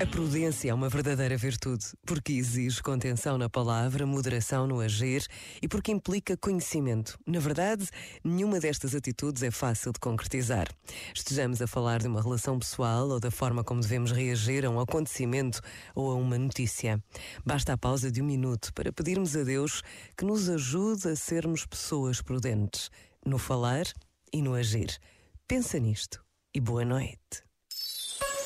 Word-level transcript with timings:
A 0.00 0.06
prudência 0.06 0.70
é 0.70 0.74
uma 0.74 0.88
verdadeira 0.88 1.36
virtude, 1.36 1.84
porque 2.04 2.32
exige 2.32 2.82
contenção 2.82 3.38
na 3.38 3.48
palavra, 3.48 4.04
moderação 4.04 4.66
no 4.66 4.80
agir 4.80 5.24
e 5.62 5.68
porque 5.68 5.92
implica 5.92 6.36
conhecimento. 6.36 7.16
Na 7.24 7.38
verdade, 7.38 7.88
nenhuma 8.24 8.58
destas 8.58 8.92
atitudes 8.92 9.44
é 9.44 9.52
fácil 9.52 9.92
de 9.92 10.00
concretizar. 10.00 10.66
Estejamos 11.14 11.62
a 11.62 11.68
falar 11.68 12.00
de 12.00 12.08
uma 12.08 12.20
relação 12.20 12.58
pessoal 12.58 13.08
ou 13.08 13.20
da 13.20 13.30
forma 13.30 13.62
como 13.62 13.80
devemos 13.80 14.10
reagir 14.10 14.66
a 14.66 14.70
um 14.70 14.80
acontecimento 14.80 15.60
ou 15.94 16.10
a 16.10 16.16
uma 16.16 16.36
notícia. 16.36 17.00
Basta 17.46 17.72
a 17.72 17.78
pausa 17.78 18.10
de 18.10 18.20
um 18.20 18.26
minuto 18.26 18.74
para 18.74 18.92
pedirmos 18.92 19.36
a 19.36 19.44
Deus 19.44 19.80
que 20.16 20.24
nos 20.24 20.48
ajude 20.48 21.08
a 21.08 21.14
sermos 21.14 21.64
pessoas 21.64 22.20
prudentes 22.20 22.90
no 23.24 23.38
falar 23.38 23.84
e 24.32 24.42
no 24.42 24.54
agir. 24.54 24.98
Pensa 25.46 25.78
nisto 25.78 26.20
e 26.52 26.60
boa 26.60 26.84
noite. 26.84 27.43